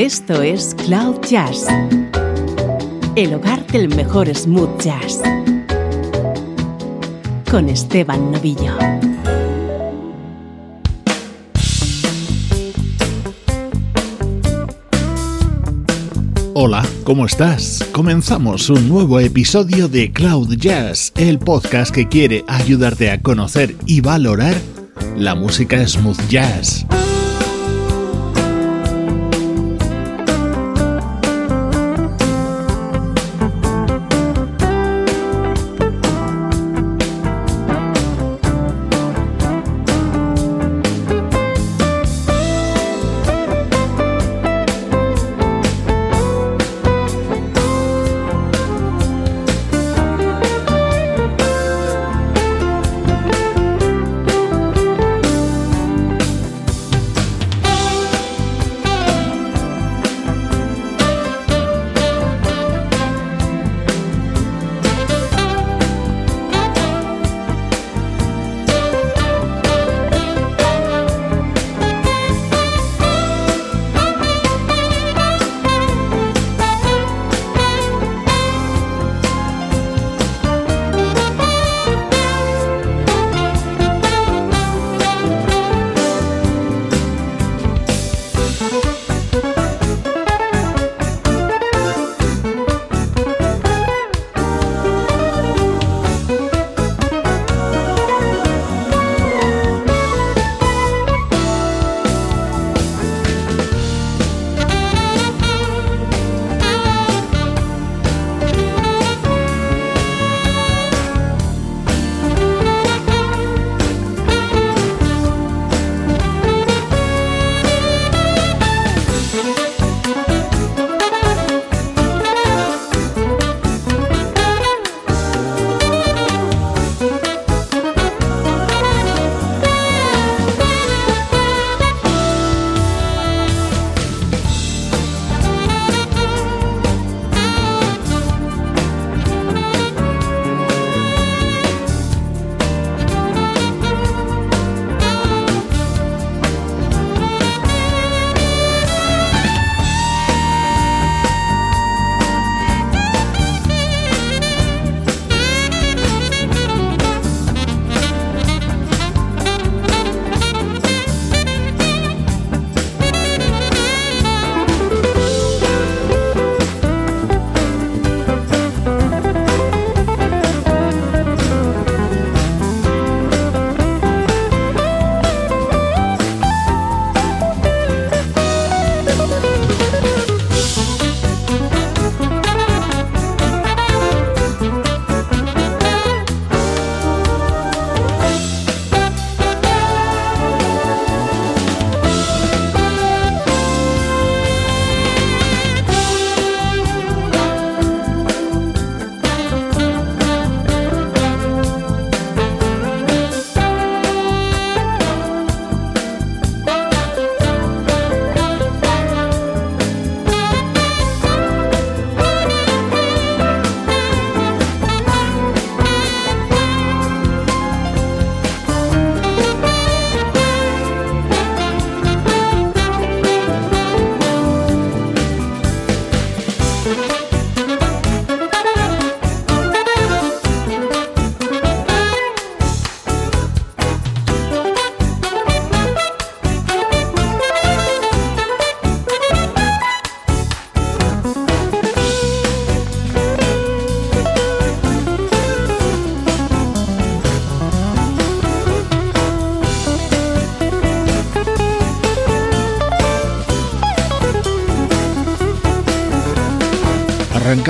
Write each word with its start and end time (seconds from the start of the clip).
Esto 0.00 0.40
es 0.40 0.74
Cloud 0.86 1.20
Jazz, 1.28 1.66
el 3.16 3.34
hogar 3.34 3.66
del 3.66 3.94
mejor 3.94 4.34
smooth 4.34 4.80
jazz, 4.80 5.20
con 7.50 7.68
Esteban 7.68 8.32
Novillo. 8.32 8.78
Hola, 16.54 16.82
¿cómo 17.04 17.26
estás? 17.26 17.86
Comenzamos 17.92 18.70
un 18.70 18.88
nuevo 18.88 19.20
episodio 19.20 19.86
de 19.86 20.10
Cloud 20.14 20.56
Jazz, 20.56 21.12
el 21.16 21.38
podcast 21.38 21.94
que 21.94 22.08
quiere 22.08 22.42
ayudarte 22.48 23.10
a 23.10 23.20
conocer 23.20 23.76
y 23.84 24.00
valorar 24.00 24.54
la 25.18 25.34
música 25.34 25.86
smooth 25.86 26.26
jazz. 26.30 26.86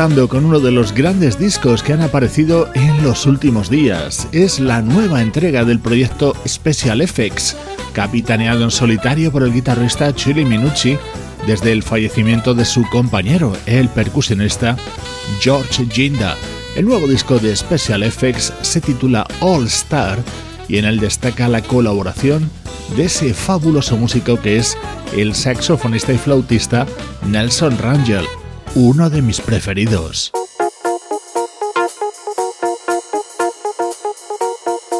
Con 0.01 0.47
uno 0.47 0.61
de 0.61 0.71
los 0.71 0.95
grandes 0.95 1.39
discos 1.39 1.83
que 1.83 1.93
han 1.93 2.01
aparecido 2.01 2.71
en 2.73 3.03
los 3.03 3.27
últimos 3.27 3.69
días. 3.69 4.27
Es 4.33 4.59
la 4.59 4.81
nueva 4.81 5.21
entrega 5.21 5.63
del 5.63 5.79
proyecto 5.79 6.35
Special 6.49 7.03
Effects, 7.03 7.55
capitaneado 7.93 8.65
en 8.65 8.71
solitario 8.71 9.31
por 9.31 9.43
el 9.43 9.53
guitarrista 9.53 10.15
Chili 10.15 10.47
Minucci 10.47 10.97
desde 11.47 11.73
el 11.73 11.83
fallecimiento 11.83 12.55
de 12.55 12.65
su 12.65 12.89
compañero, 12.89 13.53
el 13.67 13.91
percusionista 13.91 14.75
George 15.39 15.85
Ginda. 15.93 16.35
El 16.77 16.87
nuevo 16.87 17.07
disco 17.07 17.39
de 17.39 17.55
Special 17.55 18.03
Effects 18.03 18.55
se 18.63 18.81
titula 18.81 19.27
All 19.41 19.67
Star 19.67 20.19
y 20.67 20.79
en 20.79 20.87
él 20.87 20.99
destaca 20.99 21.47
la 21.47 21.61
colaboración 21.61 22.51
de 22.97 23.05
ese 23.05 23.35
fabuloso 23.35 23.99
músico 23.99 24.41
que 24.41 24.57
es 24.57 24.79
el 25.15 25.35
saxofonista 25.35 26.15
y 26.15 26.17
flautista 26.17 26.87
Nelson 27.29 27.77
Rangel 27.77 28.25
uno 28.75 29.11
de 29.11 29.23
mis 29.23 29.41
preferidos. 29.41 30.33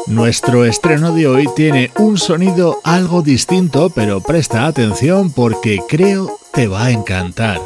Nuestro 0.07 0.65
estreno 0.65 1.13
de 1.13 1.27
hoy 1.27 1.47
tiene 1.55 1.91
un 1.97 2.17
sonido 2.17 2.81
algo 2.83 3.21
distinto, 3.21 3.89
pero 3.89 4.19
presta 4.19 4.65
atención 4.67 5.31
porque 5.31 5.79
creo 5.87 6.37
te 6.53 6.67
va 6.67 6.85
a 6.85 6.91
encantar. 6.91 7.61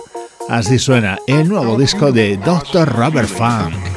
Así 0.48 0.78
suena 0.78 1.18
el 1.26 1.50
nuevo 1.50 1.78
disco 1.78 2.12
de 2.12 2.38
Dr. 2.38 2.88
Robert 2.88 3.30
Funk. 3.30 3.95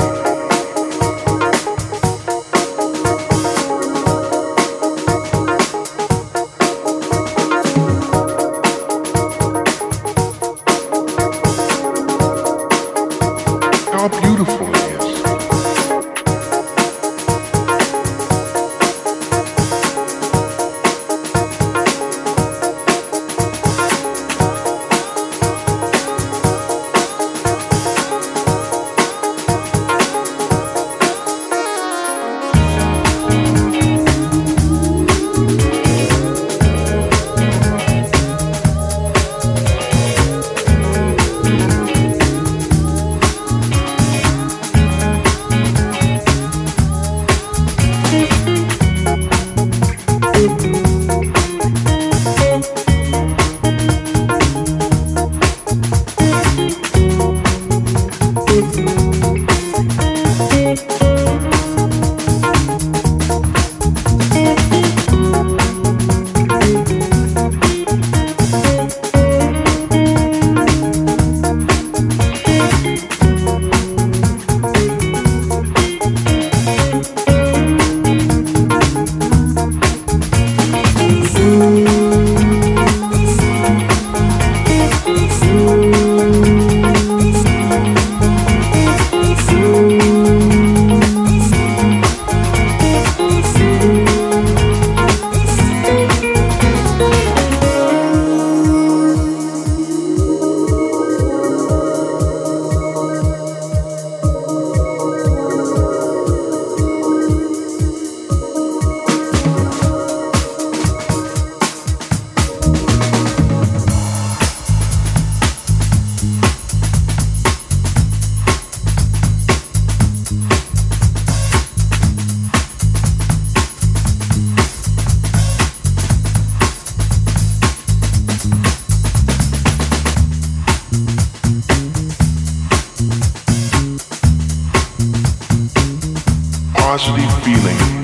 De 136.99 137.98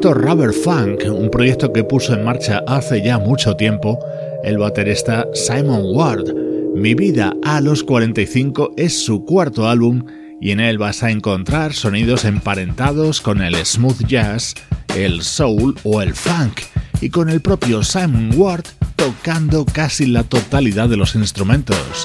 Dr. 0.00 0.20
Rubber 0.20 0.52
Funk, 0.52 1.04
un 1.10 1.30
proyecto 1.30 1.72
que 1.72 1.82
puso 1.82 2.12
en 2.12 2.22
marcha 2.22 2.62
hace 2.66 3.02
ya 3.02 3.18
mucho 3.18 3.56
tiempo 3.56 3.98
el 4.44 4.58
baterista 4.58 5.26
Simon 5.32 5.80
Ward. 5.86 6.34
Mi 6.74 6.94
vida 6.94 7.32
a 7.42 7.62
los 7.62 7.82
45 7.82 8.74
es 8.76 9.02
su 9.02 9.24
cuarto 9.24 9.66
álbum 9.66 10.04
y 10.38 10.50
en 10.50 10.60
él 10.60 10.76
vas 10.76 11.02
a 11.02 11.10
encontrar 11.10 11.72
sonidos 11.72 12.26
emparentados 12.26 13.22
con 13.22 13.40
el 13.40 13.56
smooth 13.64 14.06
jazz, 14.06 14.54
el 14.94 15.22
soul 15.22 15.74
o 15.82 16.02
el 16.02 16.12
funk, 16.12 16.60
y 17.00 17.08
con 17.08 17.30
el 17.30 17.40
propio 17.40 17.82
Simon 17.82 18.32
Ward 18.36 18.66
tocando 18.96 19.64
casi 19.64 20.04
la 20.04 20.24
totalidad 20.24 20.90
de 20.90 20.98
los 20.98 21.14
instrumentos. 21.14 22.04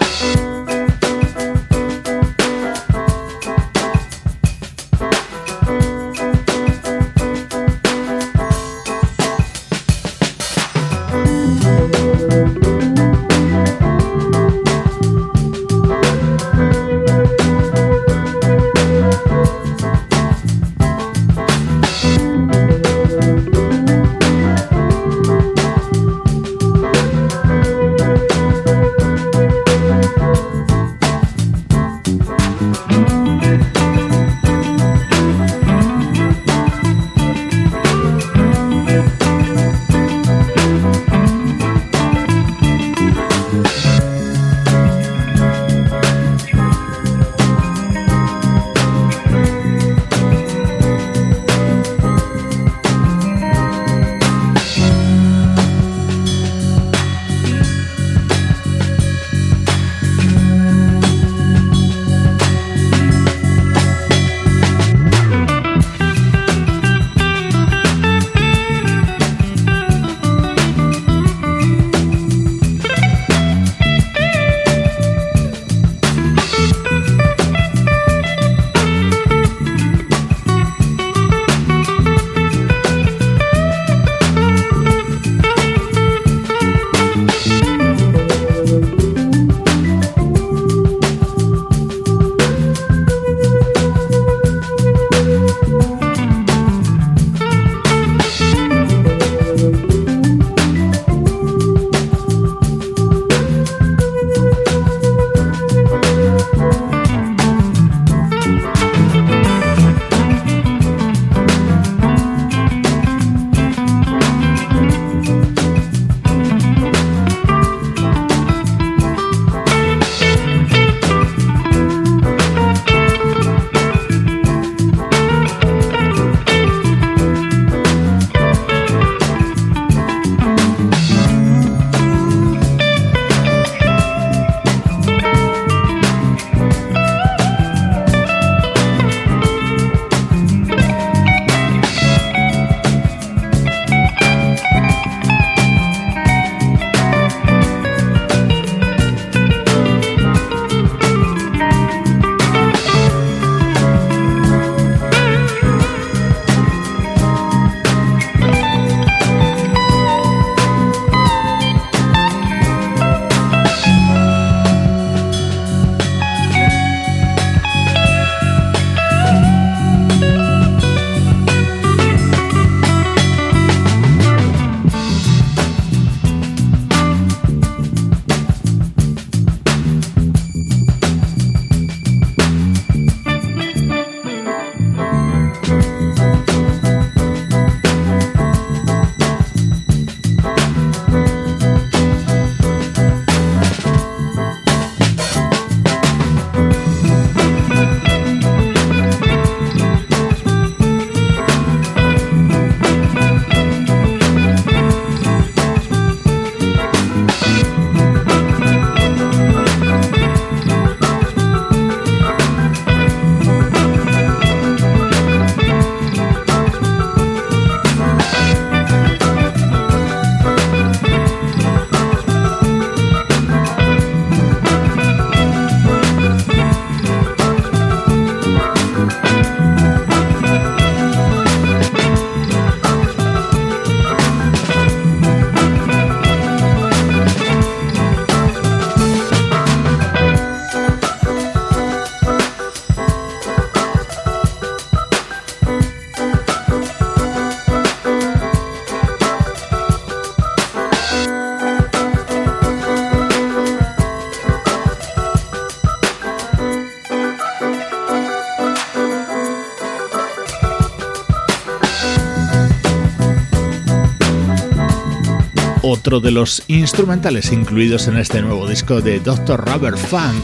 Otro 266.12 266.20
de 266.20 266.32
los 266.32 266.62
instrumentales 266.68 267.54
incluidos 267.54 268.10
en 268.10 268.18
este 268.18 268.42
nuevo 268.42 268.68
disco 268.68 269.00
de 269.00 269.22
Dr. 269.22 269.62
Robert 269.62 269.98
Funk, 269.98 270.44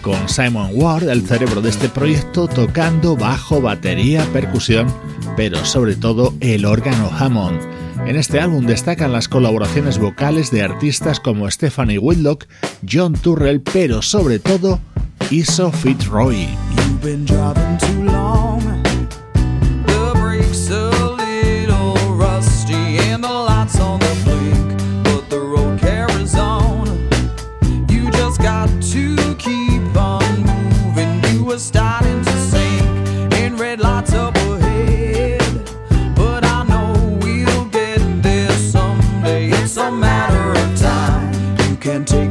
con 0.00 0.28
Simon 0.28 0.70
Ward, 0.74 1.08
el 1.08 1.26
cerebro 1.26 1.60
de 1.60 1.70
este 1.70 1.88
proyecto, 1.88 2.46
tocando 2.46 3.16
bajo, 3.16 3.60
batería, 3.60 4.24
percusión, 4.32 4.86
pero 5.36 5.64
sobre 5.64 5.96
todo 5.96 6.34
el 6.38 6.64
órgano 6.64 7.10
Hammond. 7.10 7.60
En 8.06 8.14
este 8.14 8.38
álbum 8.38 8.64
destacan 8.64 9.10
las 9.10 9.26
colaboraciones 9.26 9.98
vocales 9.98 10.52
de 10.52 10.62
artistas 10.62 11.18
como 11.18 11.50
Stephanie 11.50 11.98
Whitlock, 11.98 12.46
John 12.88 13.14
Turrell, 13.14 13.60
pero 13.60 14.02
sobre 14.02 14.38
todo 14.38 14.78
Iso 15.32 15.72
Fitzroy. 15.72 16.46
can't 41.88 42.06
take 42.06 42.27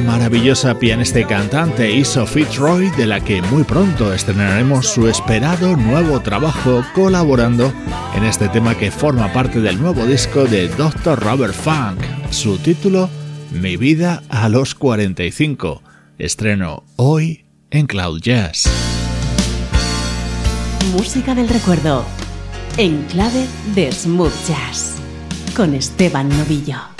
maravillosa 0.00 0.78
pianista 0.78 1.20
y 1.20 1.24
cantante 1.24 1.92
Iso 1.92 2.26
Fitzroy, 2.26 2.90
de 2.92 3.06
la 3.06 3.20
que 3.20 3.42
muy 3.42 3.64
pronto 3.64 4.12
estrenaremos 4.12 4.88
su 4.88 5.08
esperado 5.08 5.76
nuevo 5.76 6.20
trabajo 6.20 6.82
colaborando 6.94 7.72
en 8.16 8.24
este 8.24 8.48
tema 8.48 8.76
que 8.76 8.90
forma 8.90 9.32
parte 9.32 9.60
del 9.60 9.80
nuevo 9.80 10.06
disco 10.06 10.44
de 10.46 10.68
Dr. 10.68 11.20
Robert 11.20 11.54
Funk. 11.54 12.00
Su 12.30 12.58
título, 12.58 13.10
Mi 13.52 13.76
vida 13.76 14.22
a 14.30 14.48
los 14.48 14.74
45. 14.74 15.82
Estreno 16.18 16.84
hoy 16.96 17.44
en 17.70 17.86
Cloud 17.86 18.20
Jazz. 18.20 18.64
Música 20.92 21.34
del 21.34 21.48
recuerdo, 21.48 22.04
en 22.78 23.02
clave 23.02 23.46
de 23.74 23.92
smooth 23.92 24.32
jazz, 24.48 24.96
con 25.54 25.74
Esteban 25.74 26.28
Novillo. 26.30 26.93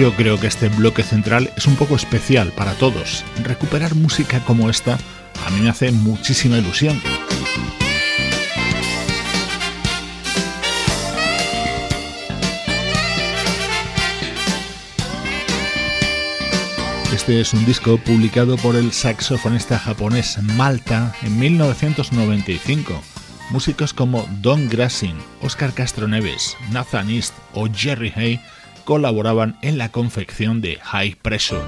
Yo 0.00 0.16
creo 0.16 0.40
que 0.40 0.46
este 0.46 0.70
bloque 0.70 1.02
central 1.02 1.52
es 1.58 1.66
un 1.66 1.76
poco 1.76 1.94
especial 1.94 2.52
para 2.52 2.72
todos. 2.72 3.22
Recuperar 3.42 3.94
música 3.94 4.40
como 4.46 4.70
esta 4.70 4.96
a 5.46 5.50
mí 5.50 5.60
me 5.60 5.68
hace 5.68 5.92
muchísima 5.92 6.56
ilusión. 6.56 6.98
Este 17.12 17.42
es 17.42 17.52
un 17.52 17.66
disco 17.66 17.98
publicado 17.98 18.56
por 18.56 18.76
el 18.76 18.92
saxofonista 18.92 19.78
japonés 19.78 20.38
Malta 20.56 21.14
en 21.20 21.38
1995. 21.38 23.02
Músicos 23.50 23.92
como 23.92 24.26
Don 24.40 24.66
Grassin, 24.70 25.18
Oscar 25.42 25.74
Castro 25.74 26.08
Neves, 26.08 26.56
Nathan 26.70 27.10
East 27.10 27.34
o 27.52 27.68
Jerry 27.70 28.14
Hay 28.16 28.40
colaboraban 28.90 29.56
en 29.62 29.78
la 29.78 29.92
confección 29.92 30.60
de 30.60 30.74
High 30.82 31.14
Pressure. 31.22 31.62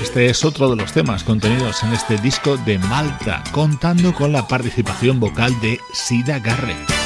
Este 0.00 0.26
es 0.26 0.44
otro 0.44 0.70
de 0.70 0.76
los 0.76 0.92
temas 0.92 1.24
contenidos 1.24 1.82
en 1.82 1.92
este 1.92 2.16
disco 2.18 2.56
de 2.58 2.78
Malta, 2.78 3.42
contando 3.50 4.14
con 4.14 4.30
la 4.30 4.46
participación 4.46 5.18
vocal 5.18 5.52
de 5.60 5.80
Sida 5.92 6.38
Garrett. 6.38 6.97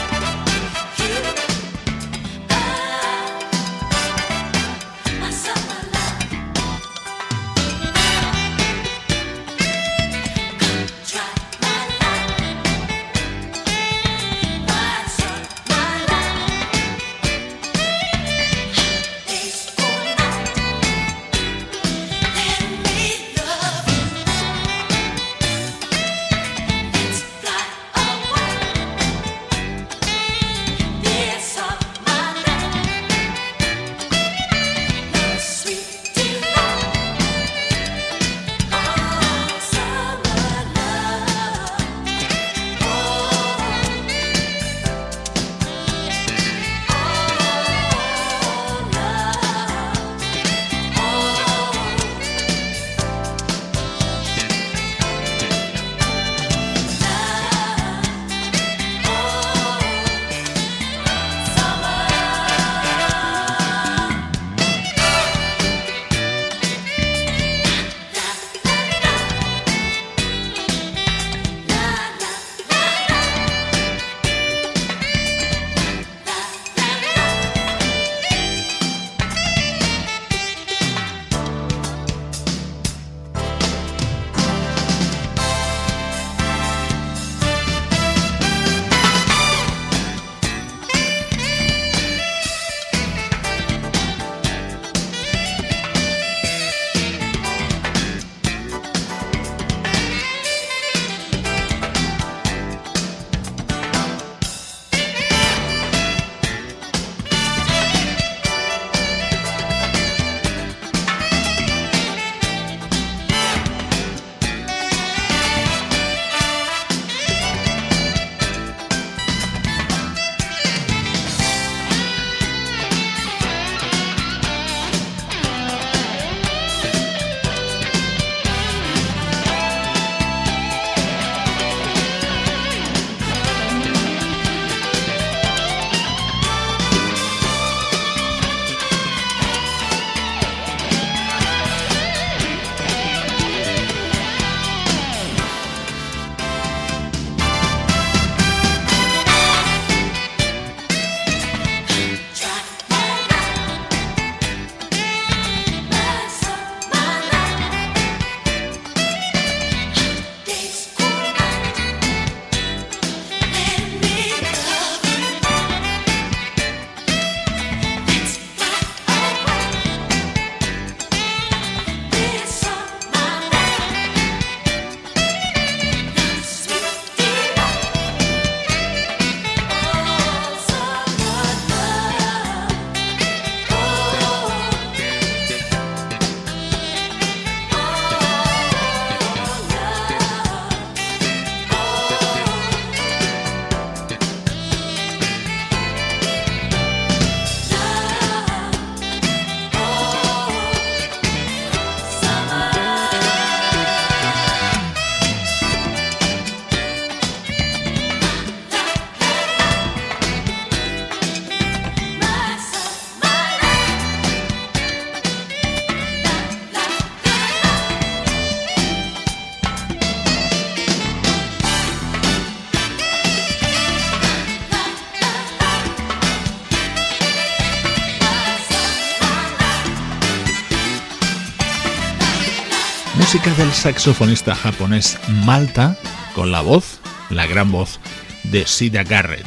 del 233.50 233.72
saxofonista 233.72 234.55
japonés 234.55 235.18
Malta 235.44 235.98
con 236.33 236.52
la 236.52 236.61
voz, 236.61 237.00
la 237.28 237.44
gran 237.44 237.72
voz 237.72 237.98
de 238.44 238.66
Sida 238.66 239.02
Garrett. 239.02 239.46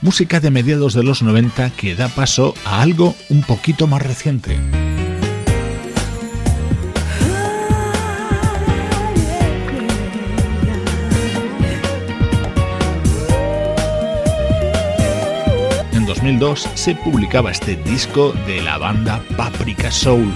Música 0.00 0.38
de 0.38 0.52
mediados 0.52 0.94
de 0.94 1.02
los 1.02 1.22
90 1.22 1.70
que 1.70 1.96
da 1.96 2.08
paso 2.08 2.54
a 2.64 2.80
algo 2.82 3.16
un 3.30 3.42
poquito 3.42 3.88
más 3.88 4.00
reciente. 4.00 4.60
En 15.92 16.06
2002 16.06 16.68
se 16.74 16.94
publicaba 16.94 17.50
este 17.50 17.74
disco 17.74 18.32
de 18.46 18.62
la 18.62 18.78
banda 18.78 19.20
Paprika 19.36 19.90
Soul. 19.90 20.32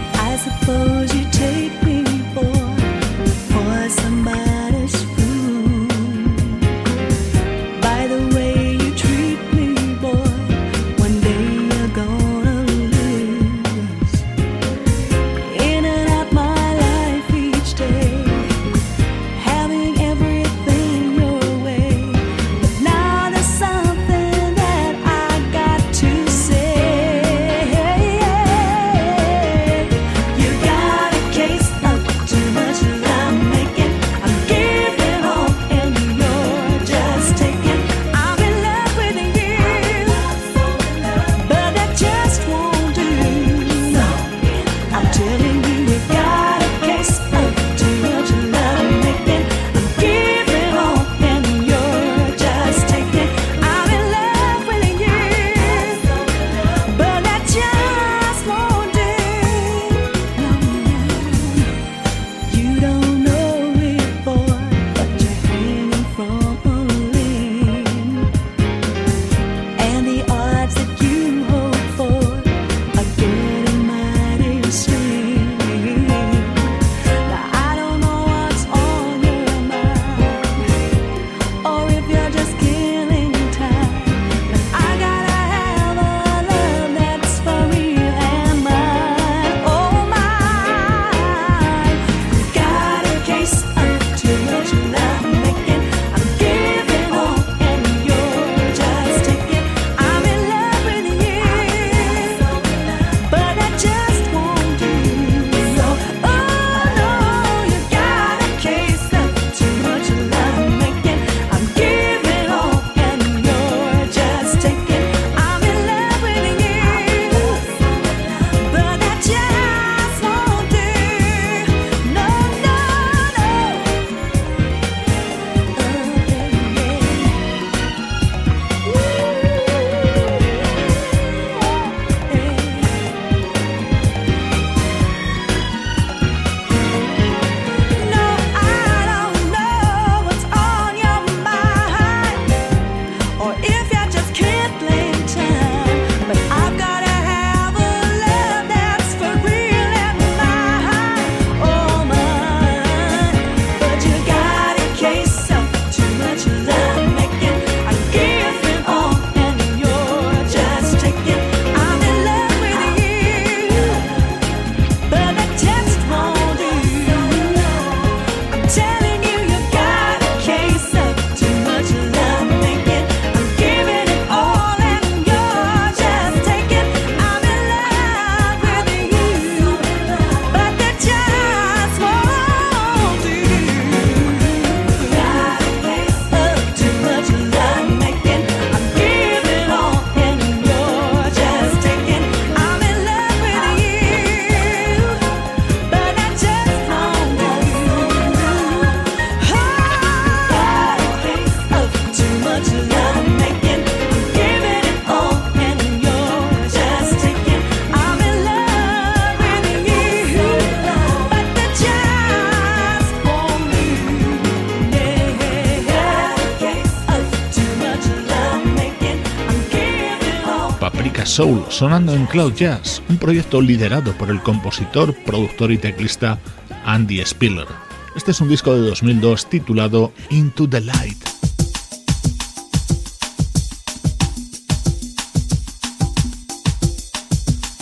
Soul 221.26 221.64
sonando 221.70 222.14
en 222.14 222.24
Cloud 222.26 222.54
Jazz, 222.54 223.02
un 223.08 223.18
proyecto 223.18 223.60
liderado 223.60 224.12
por 224.16 224.30
el 224.30 224.40
compositor, 224.42 225.14
productor 225.24 225.72
y 225.72 225.78
teclista 225.78 226.38
Andy 226.84 227.20
Spiller. 227.26 227.66
Este 228.14 228.30
es 228.30 228.40
un 228.40 228.48
disco 228.48 228.72
de 228.74 228.88
2002 228.88 229.50
titulado 229.50 230.12
Into 230.30 230.68
the 230.68 230.80
Light. 230.80 231.18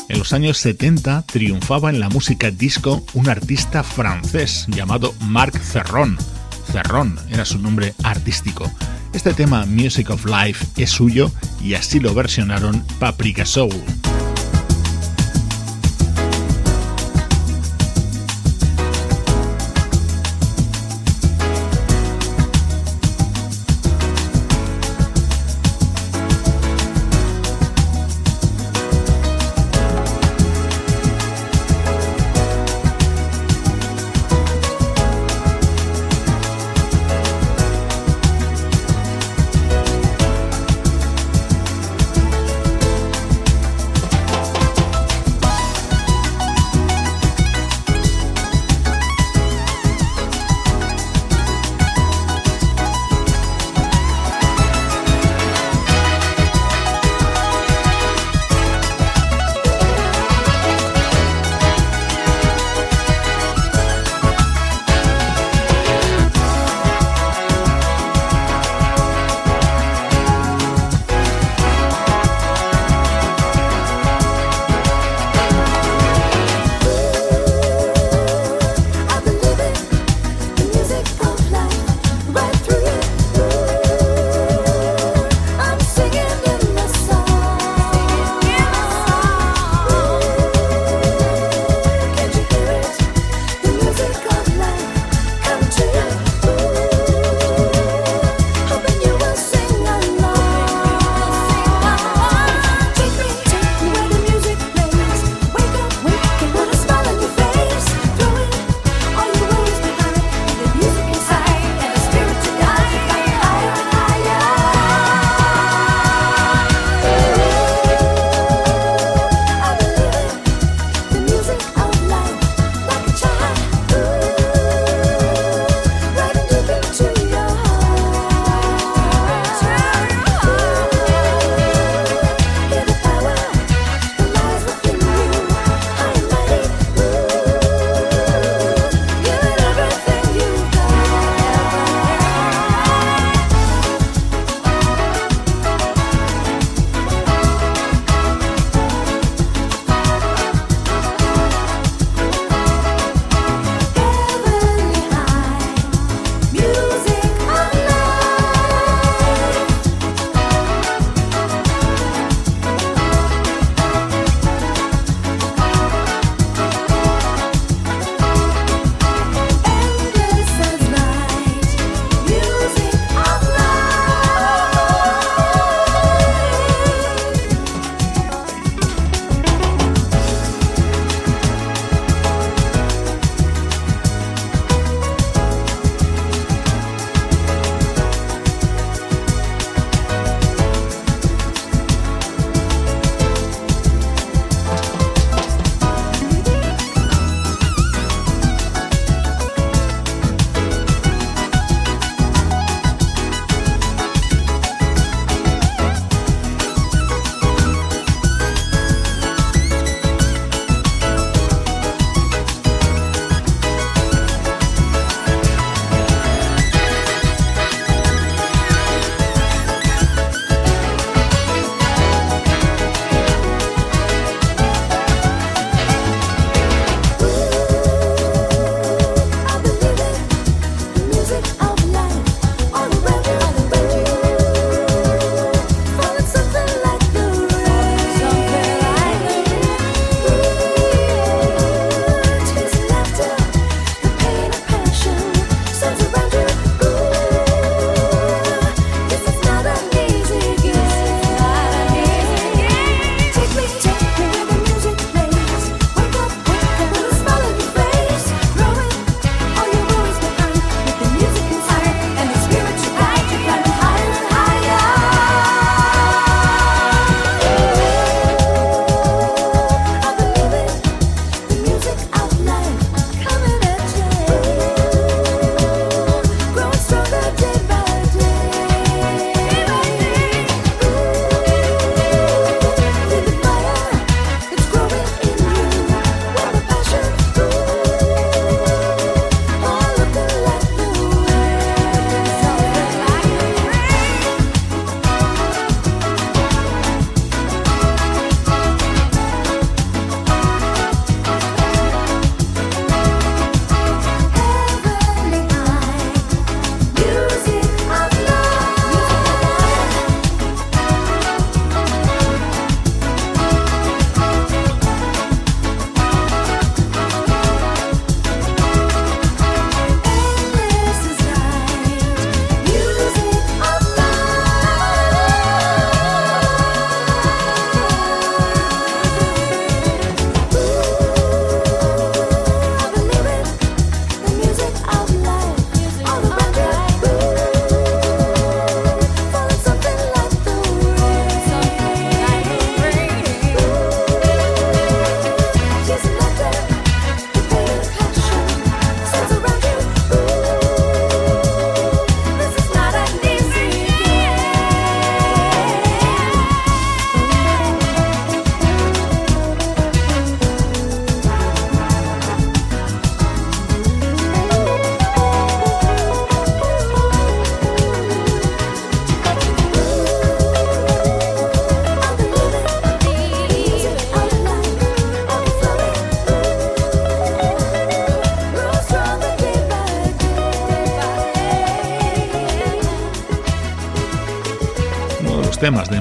En 0.09 0.18
los 0.18 0.33
años 0.33 0.57
70 0.59 1.22
triunfaba 1.26 1.90
en 1.90 2.00
la 2.00 2.09
música 2.09 2.50
disco 2.50 3.04
un 3.12 3.28
artista 3.28 3.83
francés 3.83 4.66
llamado 4.68 5.14
Marc 5.20 5.61
Cerron. 5.61 6.16
Cerron 6.72 7.18
era 7.30 7.44
su 7.44 7.59
nombre 7.59 7.94
artístico. 8.02 8.70
Este 9.14 9.33
tema 9.33 9.64
Music 9.64 10.11
of 10.11 10.27
Life 10.27 10.66
es 10.77 10.90
suyo 10.90 11.31
y 11.62 11.74
así 11.74 12.00
lo 12.00 12.12
versionaron 12.14 12.85
Paprika 12.98 13.46
Soul. 13.46 13.72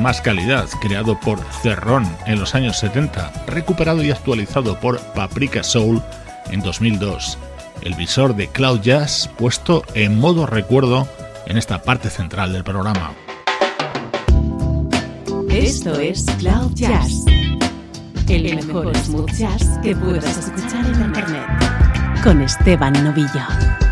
Más 0.03 0.19
calidad, 0.19 0.67
creado 0.81 1.17
por 1.17 1.39
Cerrón 1.61 2.05
en 2.25 2.37
los 2.37 2.55
años 2.55 2.77
70, 2.77 3.45
recuperado 3.47 4.03
y 4.03 4.11
actualizado 4.11 4.77
por 4.77 4.99
Paprika 5.13 5.63
Soul 5.63 6.03
en 6.51 6.59
2002. 6.59 7.37
El 7.81 7.93
visor 7.95 8.35
de 8.35 8.49
Cloud 8.49 8.81
Jazz 8.81 9.29
puesto 9.37 9.83
en 9.93 10.19
modo 10.19 10.45
recuerdo 10.45 11.07
en 11.45 11.57
esta 11.57 11.81
parte 11.83 12.09
central 12.09 12.51
del 12.51 12.65
programa. 12.65 13.13
Esto 15.49 15.97
es 15.97 16.25
Cloud 16.37 16.73
Jazz, 16.73 17.23
el 18.27 18.55
mejor 18.55 18.97
smooth 18.97 19.31
jazz 19.31 19.79
que 19.81 19.95
puedas 19.95 20.37
escuchar 20.37 20.85
en 20.85 21.01
Internet, 21.01 21.47
con 22.23 22.41
Esteban 22.41 22.91
Novillo. 23.05 23.82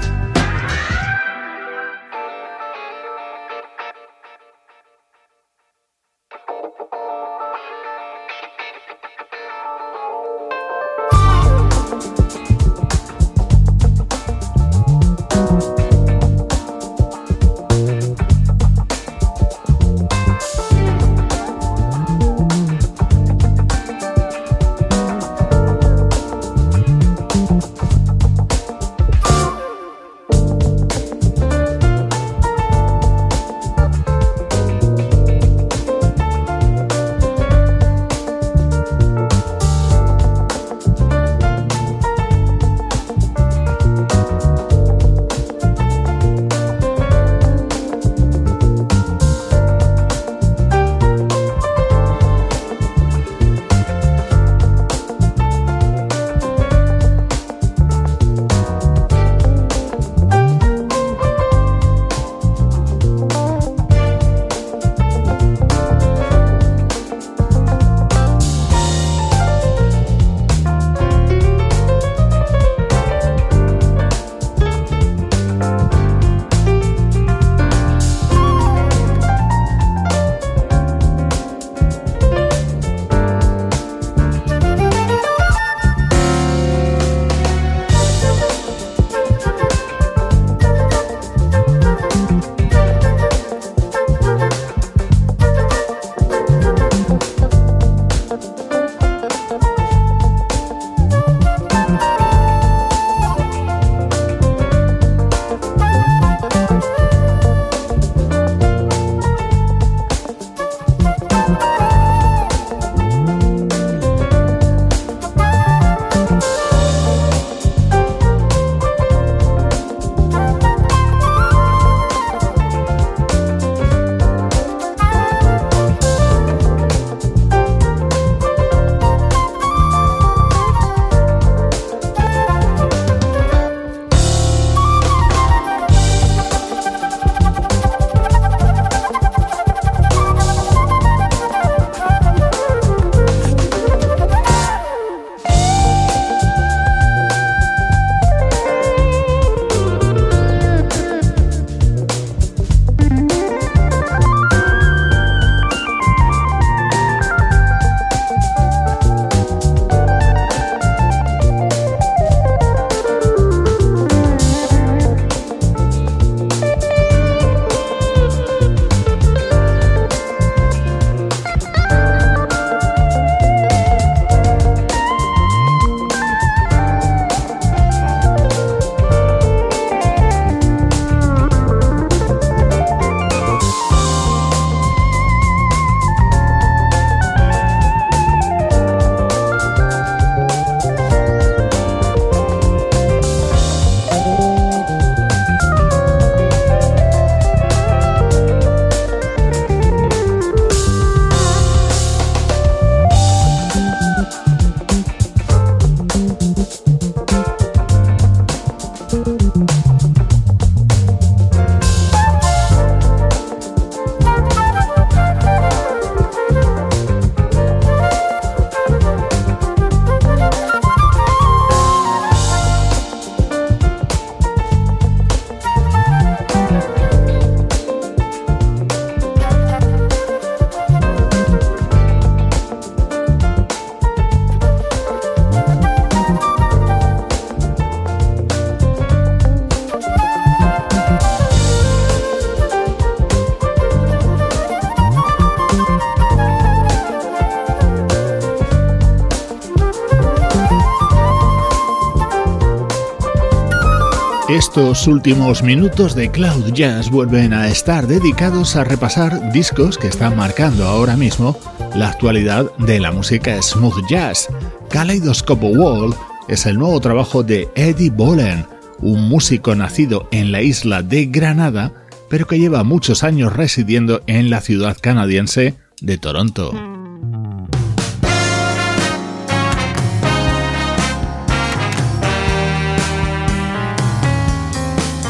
Estos 254.61 255.07
últimos 255.07 255.63
minutos 255.63 256.13
de 256.13 256.29
Cloud 256.29 256.71
Jazz 256.71 257.09
vuelven 257.09 257.51
a 257.51 257.67
estar 257.67 258.05
dedicados 258.05 258.75
a 258.75 258.83
repasar 258.83 259.51
discos 259.51 259.97
que 259.97 260.05
están 260.05 260.37
marcando 260.37 260.85
ahora 260.85 261.17
mismo 261.17 261.57
la 261.95 262.09
actualidad 262.09 262.71
de 262.77 262.99
la 262.99 263.11
música 263.11 263.59
smooth 263.59 264.07
jazz. 264.07 264.49
Kaleidoscope 264.91 265.65
Wall 265.65 266.13
es 266.47 266.67
el 266.67 266.77
nuevo 266.77 267.01
trabajo 267.01 267.41
de 267.41 267.69
Eddie 267.73 268.11
Bolen, 268.11 268.67
un 268.99 269.27
músico 269.27 269.73
nacido 269.73 270.29
en 270.29 270.51
la 270.51 270.61
isla 270.61 271.01
de 271.01 271.25
Granada 271.25 271.91
pero 272.29 272.45
que 272.45 272.59
lleva 272.59 272.83
muchos 272.83 273.23
años 273.23 273.51
residiendo 273.51 274.21
en 274.27 274.51
la 274.51 274.61
ciudad 274.61 274.95
canadiense 275.01 275.73
de 276.01 276.19
Toronto. 276.19 276.90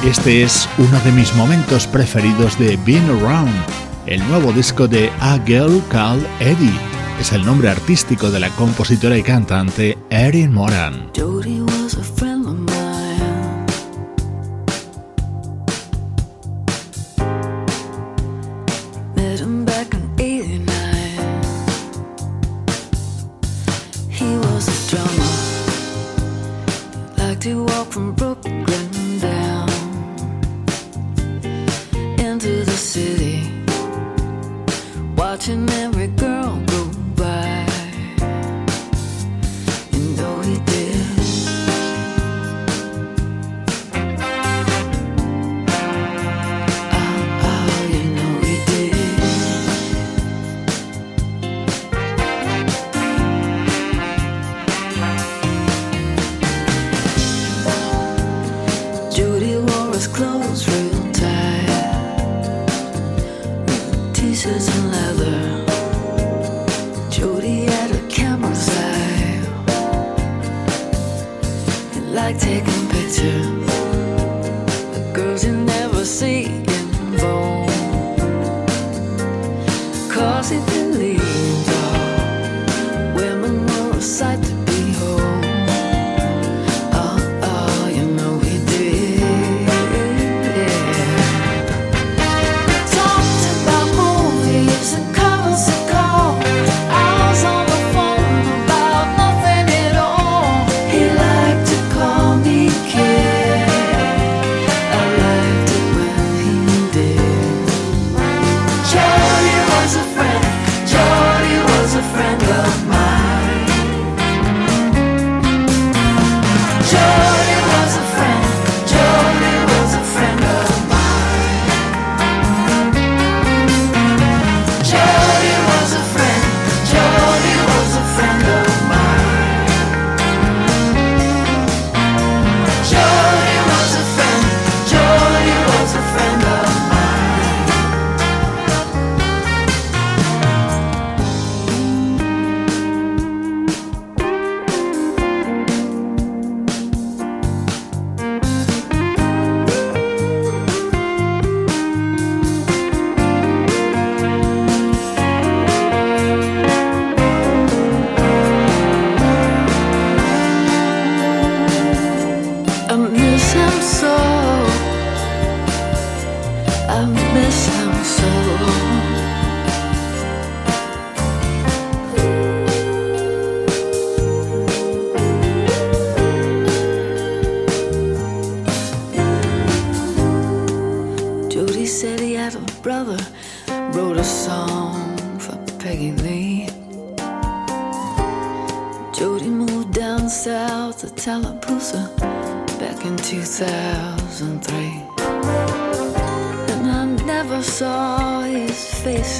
Este 0.06 0.42
es 0.42 0.68
uno 0.80 1.00
de 1.02 1.12
mis 1.12 1.32
momentos 1.36 1.86
preferidos 1.86 2.58
de 2.58 2.76
Being 2.86 3.08
Around, 3.22 3.54
el 4.08 4.28
nuevo 4.30 4.52
disco 4.52 4.88
de 4.88 5.12
A 5.20 5.38
Girl 5.46 5.80
Called 5.90 6.26
Eddie. 6.40 6.74
Es 7.20 7.32
el 7.34 7.46
nombre 7.46 7.70
artístico 7.70 8.32
de 8.32 8.40
la 8.40 8.50
compositora 8.50 9.16
y 9.16 9.22
cantante 9.22 10.00
Erin 10.10 10.54
Moran. 10.54 11.12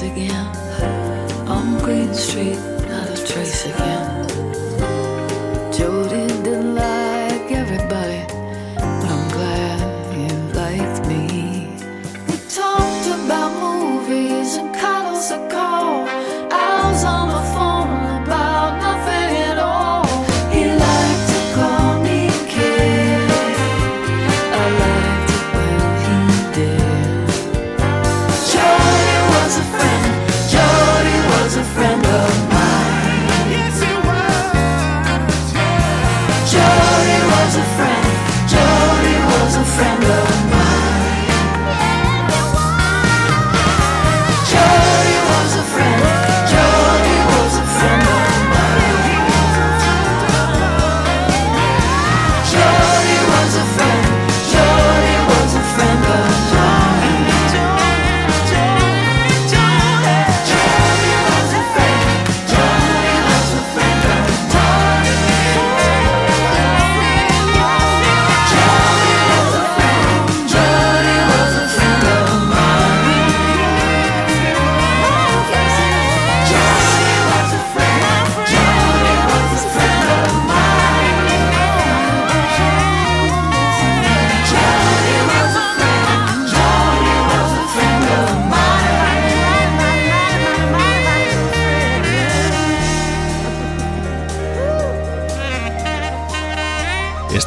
again. 0.02 0.46
On 1.48 1.78
Green 1.78 2.12
Street, 2.14 2.58
not 2.88 3.08
a 3.08 3.26
trace 3.26 3.66
again. 3.66 4.01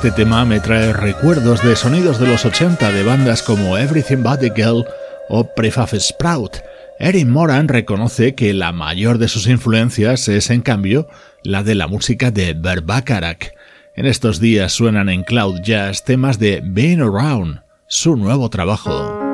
Este 0.05 0.23
tema 0.23 0.45
me 0.45 0.59
trae 0.59 0.93
recuerdos 0.93 1.63
de 1.63 1.75
sonidos 1.75 2.19
de 2.19 2.27
los 2.27 2.45
80 2.45 2.91
de 2.91 3.01
bandas 3.01 3.41
como 3.41 3.75
Everything 3.75 4.21
But 4.21 4.39
the 4.39 4.53
Girl 4.55 4.85
o 5.29 5.45
Prefab 5.55 5.99
Sprout. 5.99 6.57
Erin 6.99 7.31
Moran 7.31 7.67
reconoce 7.67 8.35
que 8.35 8.53
la 8.53 8.71
mayor 8.71 9.17
de 9.17 9.27
sus 9.27 9.47
influencias 9.47 10.27
es, 10.27 10.51
en 10.51 10.61
cambio, 10.61 11.07
la 11.41 11.63
de 11.63 11.73
la 11.73 11.87
música 11.87 12.29
de 12.29 12.53
Berbakarak. 12.53 13.55
En 13.95 14.05
estos 14.05 14.39
días 14.39 14.73
suenan 14.73 15.09
en 15.09 15.23
Cloud 15.23 15.61
Jazz 15.63 16.03
temas 16.03 16.37
de 16.37 16.61
Being 16.63 17.01
Around, 17.01 17.61
su 17.87 18.15
nuevo 18.15 18.51
trabajo. 18.51 19.24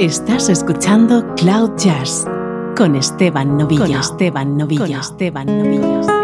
Estás 0.00 0.48
escuchando 0.48 1.22
Cloud 1.36 1.72
Jazz 1.76 2.24
con 2.74 2.96
Esteban 2.96 3.58
Novillo. 3.58 3.82
Con 3.82 3.92
Esteban 3.92 4.56
Novillo. 4.56 4.86
Con 4.86 4.92
Esteban 4.92 5.46
Novillo. 5.46 6.19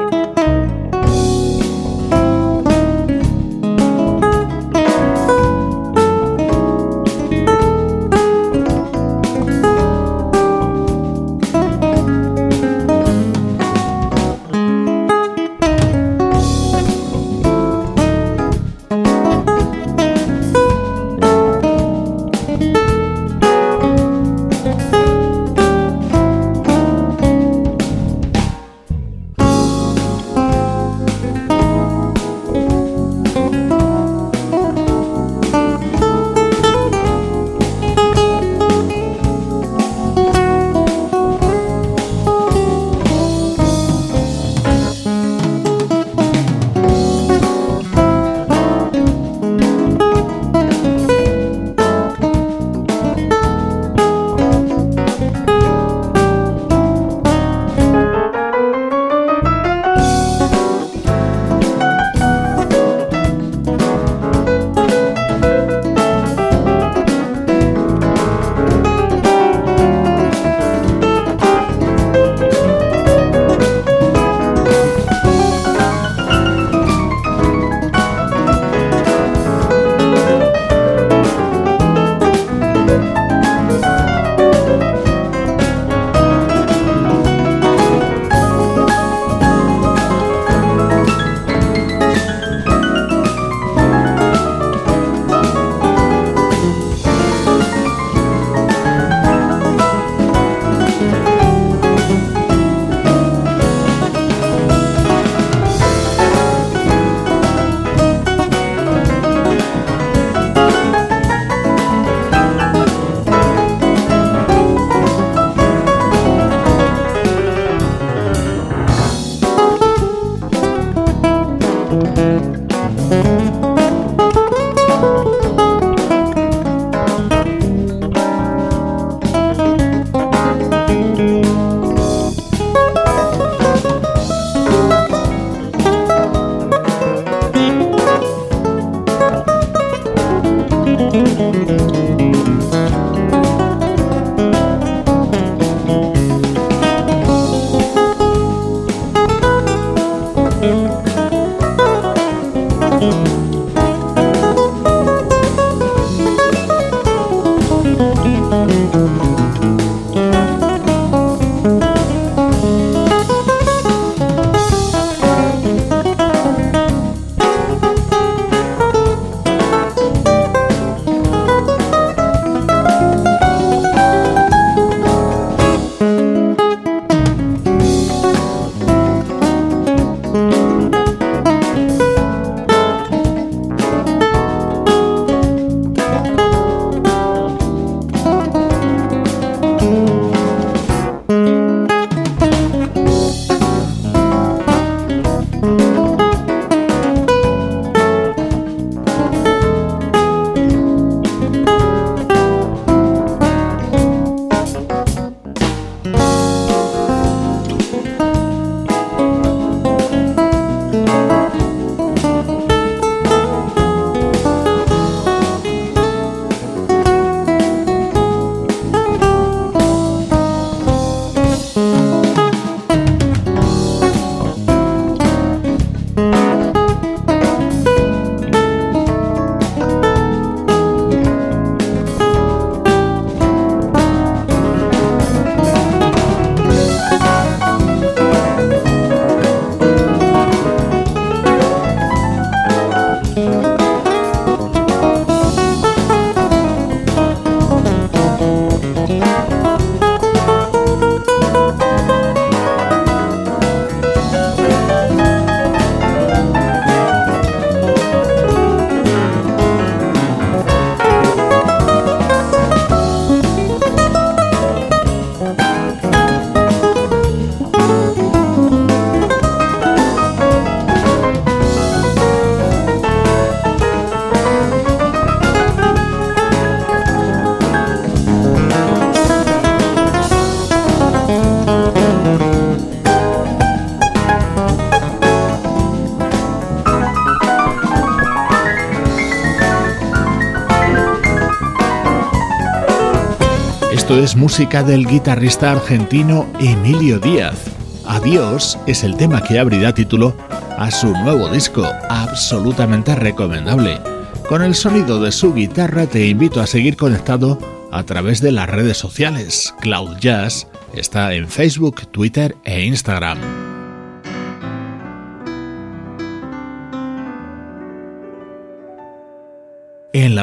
Es 294.26 294.34
música 294.34 294.82
del 294.82 295.06
guitarrista 295.06 295.70
argentino 295.70 296.50
Emilio 296.58 297.20
Díaz. 297.20 297.70
Adiós 298.04 298.76
es 298.88 299.04
el 299.04 299.16
tema 299.16 299.40
que 299.40 299.60
abrirá 299.60 299.94
título 299.94 300.36
a 300.76 300.90
su 300.90 301.12
nuevo 301.12 301.48
disco, 301.48 301.88
absolutamente 302.08 303.14
recomendable. 303.14 304.00
Con 304.48 304.62
el 304.62 304.74
sonido 304.74 305.22
de 305.22 305.30
su 305.30 305.54
guitarra 305.54 306.08
te 306.08 306.26
invito 306.26 306.60
a 306.60 306.66
seguir 306.66 306.96
conectado 306.96 307.60
a 307.92 308.02
través 308.02 308.40
de 308.40 308.50
las 308.50 308.68
redes 308.68 308.96
sociales. 308.96 309.72
Cloud 309.80 310.16
Jazz 310.18 310.66
está 310.92 311.32
en 311.32 311.48
Facebook, 311.48 312.08
Twitter 312.08 312.56
e 312.64 312.84
Instagram. 312.84 313.38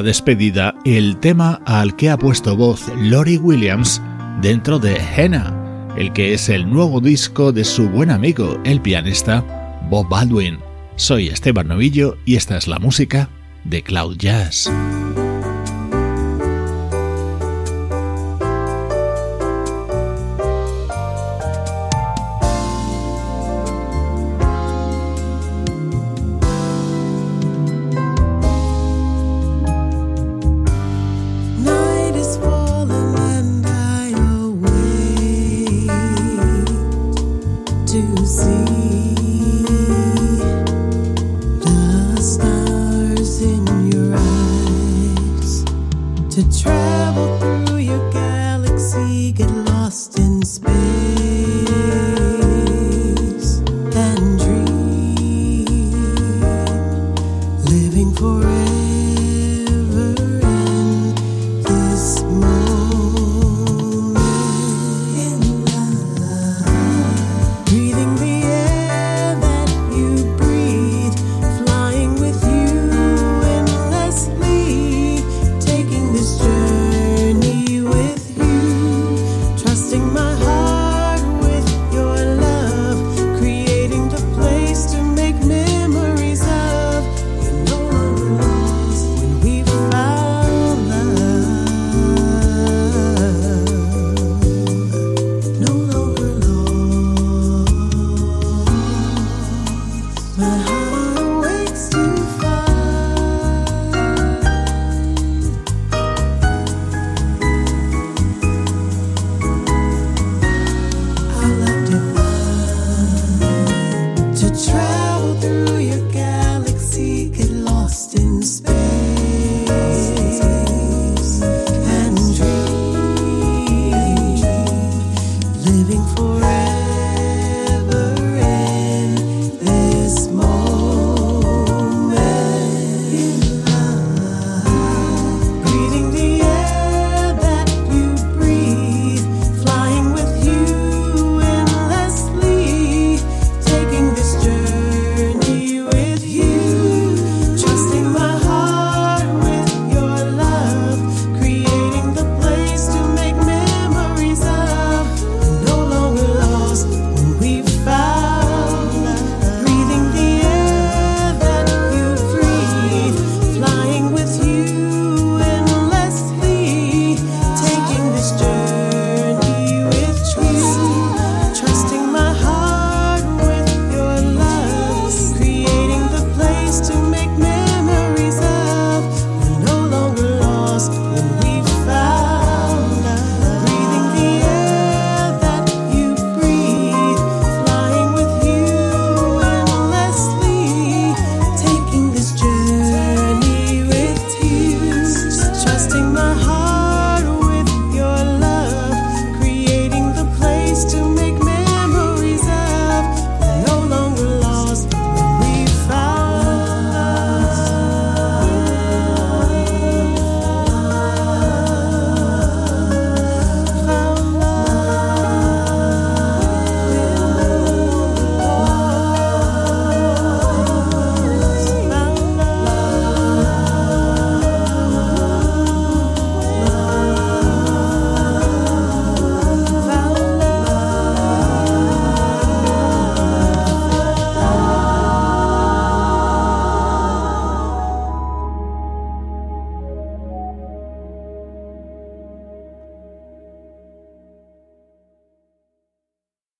Despedida, 0.03 0.75
el 0.85 1.17
tema 1.17 1.61
al 1.65 1.95
que 1.95 2.09
ha 2.09 2.17
puesto 2.17 2.55
voz 2.55 2.91
Lori 2.97 3.37
Williams 3.37 4.01
dentro 4.41 4.77
de 4.77 4.95
Henna, 4.95 5.91
el 5.97 6.13
que 6.13 6.33
es 6.33 6.49
el 6.49 6.69
nuevo 6.69 6.99
disco 6.99 7.51
de 7.51 7.63
su 7.63 7.89
buen 7.89 8.11
amigo, 8.11 8.59
el 8.65 8.81
pianista 8.81 9.43
Bob 9.89 10.07
Baldwin. 10.09 10.59
Soy 10.95 11.29
Esteban 11.29 11.69
Novillo 11.69 12.17
y 12.25 12.35
esta 12.35 12.57
es 12.57 12.67
la 12.67 12.77
música 12.77 13.29
de 13.63 13.81
Cloud 13.81 14.17
Jazz. 14.17 14.69